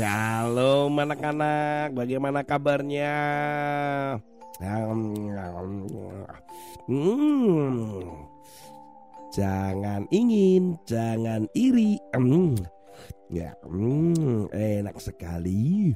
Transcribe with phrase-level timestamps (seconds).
[0.00, 3.20] Shalom anak-anak, bagaimana kabarnya?
[6.88, 8.00] Hmm.
[9.28, 12.00] Jangan ingin, jangan iri.
[12.16, 12.56] Hmm.
[13.28, 15.92] Ya, hmm, enak sekali.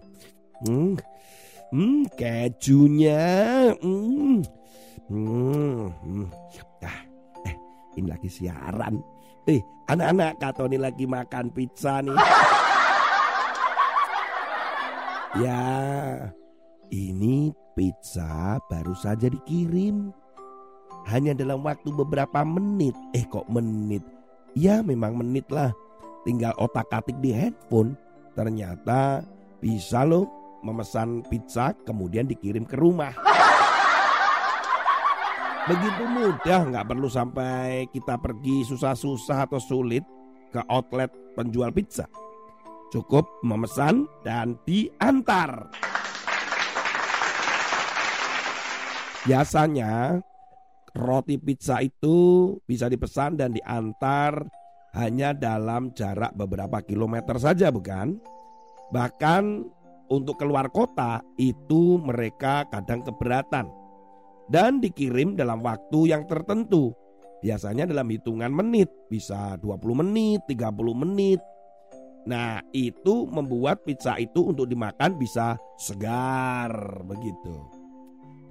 [0.69, 1.01] Hmm,
[1.73, 3.25] hmm kejunya.
[3.81, 4.45] Hmm.
[5.09, 5.89] Hmm.
[6.05, 6.29] hmm.
[6.85, 7.09] Ah,
[7.49, 7.57] eh,
[7.97, 9.01] ini lagi siaran.
[9.49, 12.21] Eh, anak-anak Katoni lagi makan pizza nih.
[15.35, 16.31] Ya,
[16.95, 20.15] ini pizza baru saja dikirim.
[21.11, 22.95] Hanya dalam waktu beberapa menit.
[23.19, 24.07] Eh kok menit?
[24.55, 25.75] Ya memang menit lah.
[26.23, 27.99] Tinggal otak-atik di handphone.
[28.39, 29.27] Ternyata
[29.59, 30.31] bisa loh
[30.63, 33.19] memesan pizza kemudian dikirim ke rumah.
[35.67, 40.07] Begitu mudah nggak perlu sampai kita pergi susah-susah atau sulit
[40.55, 42.07] ke outlet penjual pizza.
[42.93, 45.73] Cukup memesan dan diantar.
[49.25, 50.21] Biasanya
[50.93, 54.45] roti pizza itu bisa dipesan dan diantar
[54.95, 58.21] hanya dalam jarak beberapa kilometer saja bukan?
[58.93, 59.43] Bahkan
[60.13, 63.67] untuk keluar kota itu mereka kadang keberatan
[64.53, 66.93] dan dikirim dalam waktu yang tertentu.
[67.45, 71.41] Biasanya dalam hitungan menit, bisa 20 menit, 30 menit,
[72.25, 76.73] Nah, itu membuat pizza itu untuk dimakan bisa segar
[77.05, 77.85] begitu.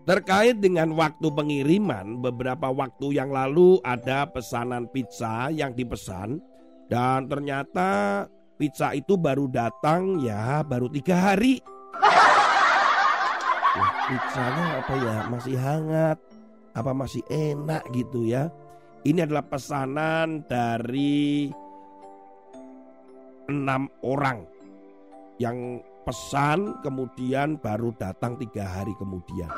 [0.04, 6.44] Terkait dengan waktu pengiriman, beberapa waktu yang lalu ada pesanan pizza yang dipesan
[6.92, 8.28] dan ternyata
[8.60, 11.64] pizza itu baru datang ya baru tiga hari.
[13.80, 16.18] Wah, pizzanya apa ya masih hangat,
[16.76, 18.52] apa masih enak gitu ya.
[19.08, 21.48] Ini adalah pesanan dari
[23.54, 24.50] enam orang
[25.38, 29.50] yang pesan kemudian baru datang tiga hari kemudian.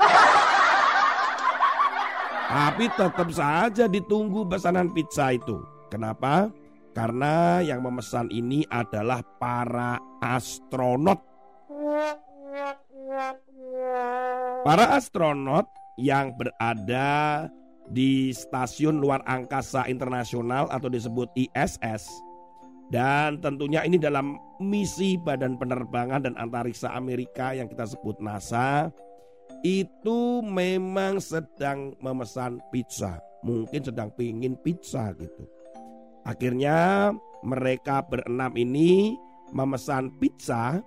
[2.46, 5.66] Tapi tetap saja ditunggu pesanan pizza itu.
[5.90, 6.54] Kenapa?
[6.96, 11.20] Karena yang memesan ini adalah para astronot.
[14.64, 15.68] Para astronot
[16.00, 17.48] yang berada
[17.90, 22.10] di Stasiun Luar Angkasa Internasional atau disebut ISS
[22.94, 28.94] dan tentunya ini dalam misi Badan Penerbangan dan Antariksa Amerika yang kita sebut NASA
[29.66, 33.18] itu memang sedang memesan pizza.
[33.42, 35.46] Mungkin sedang pingin pizza gitu.
[36.26, 37.10] Akhirnya
[37.46, 39.14] mereka berenam ini
[39.54, 40.82] memesan pizza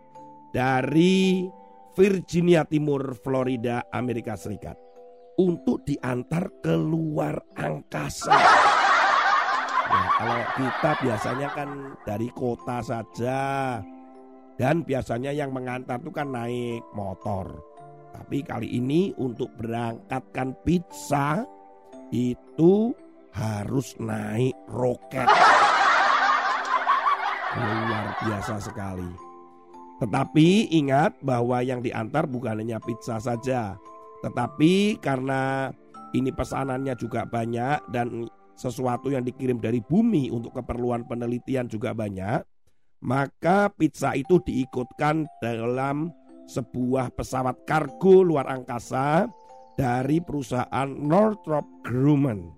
[0.51, 1.47] dari
[1.95, 4.79] Virginia Timur, Florida, Amerika Serikat
[5.39, 8.78] untuk diantar keluar angkasa.
[9.89, 11.71] Ya, kalau kita biasanya kan
[12.05, 13.41] dari kota saja
[14.61, 17.57] dan biasanya yang mengantar itu kan naik motor.
[18.13, 21.41] Tapi kali ini untuk berangkatkan pizza
[22.13, 22.93] itu
[23.33, 25.29] harus naik roket.
[27.57, 29.09] Luar biasa sekali.
[30.05, 33.81] Tetapi ingat bahwa yang diantar bukan hanya pizza saja.
[34.21, 35.73] Tetapi karena
[36.13, 42.43] ini pesanannya juga banyak dan sesuatu yang dikirim dari bumi untuk keperluan penelitian juga banyak,
[43.07, 46.11] maka pizza itu diikutkan dalam
[46.51, 49.31] sebuah pesawat kargo luar angkasa
[49.79, 52.51] dari perusahaan Northrop Grumman.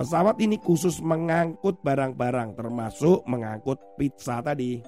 [0.00, 4.80] Pesawat ini khusus mengangkut barang-barang termasuk mengangkut pizza tadi.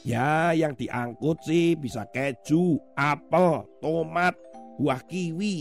[0.00, 4.32] Ya, yang diangkut sih bisa keju, apel, tomat,
[4.80, 5.60] buah kiwi,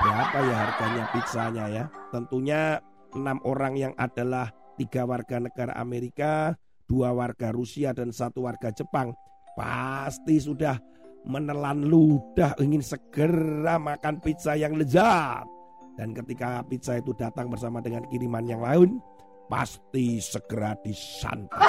[0.00, 1.84] Berapa ya harganya pizzanya ya?
[2.10, 2.80] Tentunya
[3.12, 4.48] enam orang yang adalah
[4.80, 6.56] tiga warga negara Amerika,
[6.88, 9.12] dua warga Rusia dan satu warga Jepang
[9.54, 10.80] pasti sudah
[11.28, 15.59] menelan ludah ingin segera makan pizza yang lezat.
[16.00, 19.04] Dan ketika pizza itu datang bersama dengan kiriman yang lain,
[19.52, 21.60] pasti segera disantap.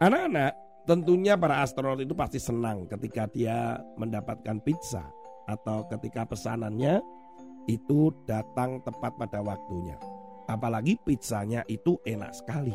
[0.00, 0.52] Anak-anak,
[0.88, 5.04] tentunya para astronot itu pasti senang ketika dia mendapatkan pizza
[5.44, 7.04] atau ketika pesanannya
[7.68, 10.00] itu datang tepat pada waktunya.
[10.48, 12.72] Apalagi pizzanya itu enak sekali.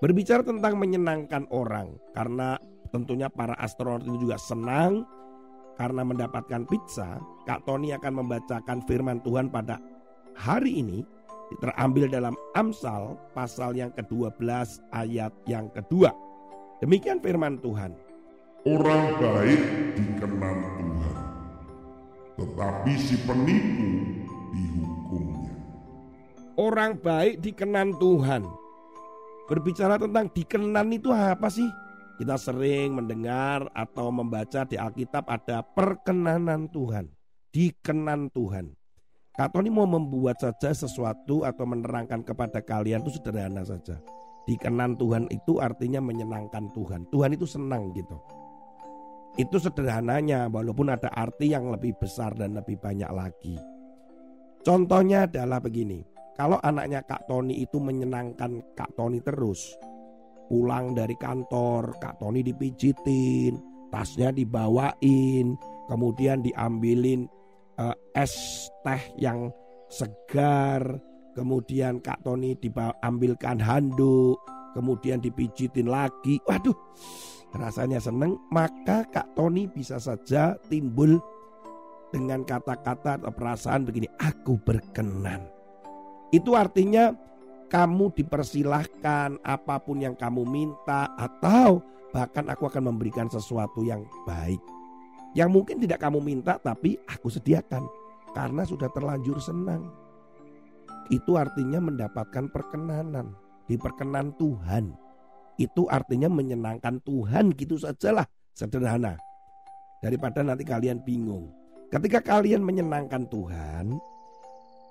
[0.00, 2.56] Berbicara tentang menyenangkan orang, karena
[2.96, 5.04] tentunya para astronot itu juga senang
[5.74, 9.78] karena mendapatkan pizza, Kak Tony akan membacakan firman Tuhan pada
[10.34, 11.02] hari ini
[11.60, 14.42] terambil dalam Amsal pasal yang ke-12
[14.90, 16.10] ayat yang kedua.
[16.82, 17.94] Demikian firman Tuhan.
[18.64, 19.60] Orang baik
[19.92, 21.16] dikenan Tuhan,
[22.40, 23.88] tetapi si penipu
[24.56, 25.52] dihukumnya.
[26.56, 28.42] Orang baik dikenan Tuhan.
[29.44, 31.68] Berbicara tentang dikenan itu apa sih?
[32.14, 37.10] Kita sering mendengar atau membaca di Alkitab ada perkenanan Tuhan,
[37.50, 38.70] dikenan Tuhan.
[39.34, 43.98] Kak Tony mau membuat saja sesuatu atau menerangkan kepada kalian itu sederhana saja.
[44.46, 47.10] Dikenan Tuhan itu artinya menyenangkan Tuhan.
[47.10, 48.14] Tuhan itu senang gitu.
[49.34, 53.58] Itu sederhananya walaupun ada arti yang lebih besar dan lebih banyak lagi.
[54.62, 56.06] Contohnya adalah begini.
[56.38, 59.74] Kalau anaknya Kak Tony itu menyenangkan Kak Tony terus.
[60.50, 63.56] Pulang dari kantor, Kak Tony dipijitin,
[63.88, 65.56] tasnya dibawain,
[65.88, 67.24] kemudian diambilin
[67.80, 69.48] uh, es teh yang
[69.88, 71.00] segar,
[71.34, 74.38] Kemudian Kak Tony diambilkan handuk,
[74.70, 76.38] kemudian dipijitin lagi.
[76.46, 76.74] Waduh,
[77.58, 78.38] rasanya seneng.
[78.54, 81.18] Maka Kak Tony bisa saja timbul
[82.14, 85.42] dengan kata-kata atau perasaan begini, aku berkenan.
[86.30, 87.10] Itu artinya
[87.74, 91.82] kamu dipersilahkan apa pun yang kamu minta atau
[92.14, 94.62] bahkan aku akan memberikan sesuatu yang baik.
[95.34, 97.82] Yang mungkin tidak kamu minta tapi aku sediakan
[98.30, 99.90] karena sudah terlanjur senang
[101.12, 103.36] itu artinya mendapatkan perkenanan,
[103.68, 104.96] diperkenan Tuhan.
[105.60, 108.24] Itu artinya menyenangkan Tuhan gitu sajalah,
[108.56, 109.20] sederhana.
[110.00, 111.52] Daripada nanti kalian bingung.
[111.92, 114.00] Ketika kalian menyenangkan Tuhan,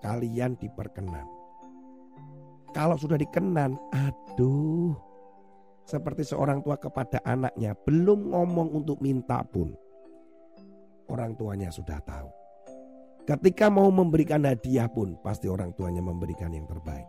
[0.06, 1.43] kalian diperkenan.
[2.74, 4.98] Kalau sudah dikenan, aduh,
[5.86, 9.78] seperti seorang tua kepada anaknya, belum ngomong untuk minta pun,
[11.06, 12.34] orang tuanya sudah tahu.
[13.24, 17.08] Ketika mau memberikan hadiah pun pasti orang tuanya memberikan yang terbaik.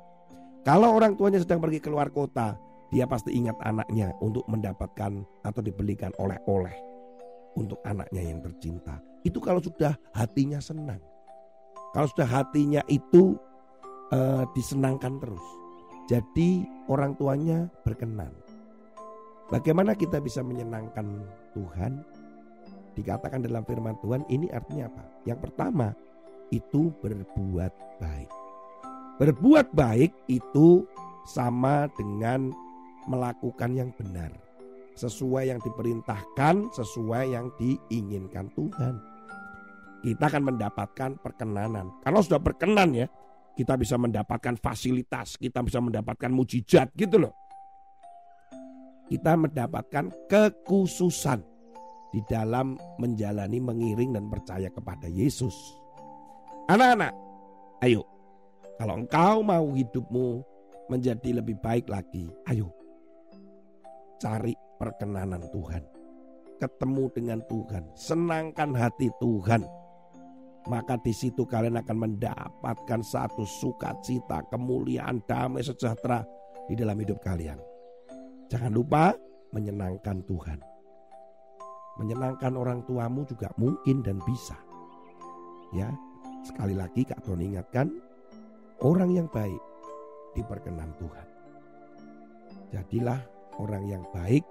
[0.62, 2.54] Kalau orang tuanya sedang pergi keluar kota,
[2.94, 6.76] dia pasti ingat anaknya untuk mendapatkan atau dibelikan oleh-oleh
[7.58, 9.02] untuk anaknya yang tercinta.
[9.26, 11.02] Itu kalau sudah hatinya senang.
[11.90, 13.34] Kalau sudah hatinya itu
[14.14, 15.42] uh, disenangkan terus.
[16.06, 18.30] Jadi orang tuanya berkenan.
[19.50, 22.00] Bagaimana kita bisa menyenangkan Tuhan?
[22.94, 25.04] Dikatakan dalam firman Tuhan ini artinya apa?
[25.26, 25.92] Yang pertama
[26.54, 28.30] itu berbuat baik.
[29.18, 30.86] Berbuat baik itu
[31.26, 32.52] sama dengan
[33.08, 34.30] melakukan yang benar.
[34.94, 38.94] Sesuai yang diperintahkan, sesuai yang diinginkan Tuhan.
[40.04, 41.90] Kita akan mendapatkan perkenanan.
[42.04, 43.06] Kalau sudah berkenan ya,
[43.54, 47.34] kita bisa mendapatkan fasilitas, kita bisa mendapatkan mujizat gitu loh.
[49.06, 51.40] Kita mendapatkan kekhususan
[52.10, 55.54] di dalam menjalani, mengiring dan percaya kepada Yesus.
[56.66, 57.14] Anak-anak,
[57.86, 58.02] ayo.
[58.74, 60.42] Kalau engkau mau hidupmu
[60.90, 62.74] menjadi lebih baik lagi, ayo.
[64.18, 65.84] Cari perkenanan Tuhan.
[66.58, 69.62] Ketemu dengan Tuhan, senangkan hati Tuhan.
[70.64, 76.24] Maka di situ kalian akan mendapatkan satu sukacita, kemuliaan, damai sejahtera
[76.64, 77.60] di dalam hidup kalian.
[78.48, 79.12] Jangan lupa
[79.52, 80.58] menyenangkan Tuhan.
[82.00, 84.56] Menyenangkan orang tuamu juga mungkin dan bisa.
[85.76, 85.92] Ya,
[86.40, 87.92] sekali lagi Kak Tony ingatkan,
[88.80, 89.60] orang yang baik
[90.32, 91.26] diperkenan Tuhan.
[92.72, 93.20] Jadilah
[93.60, 94.42] orang yang baik.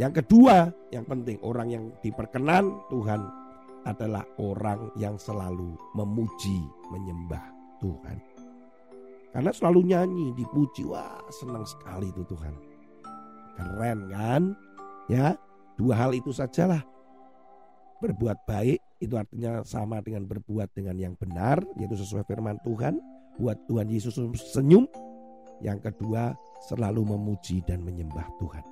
[0.00, 3.41] Yang kedua, yang penting orang yang diperkenan Tuhan
[3.88, 7.42] adalah orang yang selalu memuji, menyembah
[7.82, 8.18] Tuhan.
[9.32, 12.54] Karena selalu nyanyi, dipuji, wah senang sekali itu Tuhan.
[13.56, 14.42] Keren kan?
[15.10, 15.34] Ya,
[15.80, 16.84] Dua hal itu sajalah.
[18.02, 22.98] Berbuat baik itu artinya sama dengan berbuat dengan yang benar, yaitu sesuai firman Tuhan.
[23.40, 24.18] Buat Tuhan Yesus
[24.52, 24.84] senyum.
[25.62, 26.34] Yang kedua,
[26.70, 28.64] selalu memuji dan menyembah Tuhan.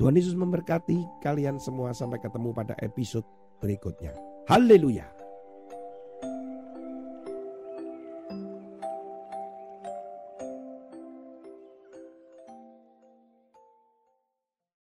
[0.00, 3.24] Tuhan Yesus memberkati kalian semua sampai ketemu pada episode
[3.60, 4.31] berikutnya.
[4.46, 5.06] Hallelujah.